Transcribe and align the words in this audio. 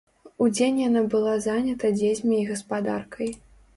Удзень 0.45 0.79
яна 0.83 1.03
была 1.11 1.35
занята 1.47 1.91
дзецьмі 1.99 2.35
і 2.41 2.49
гаспадаркай. 2.51 3.29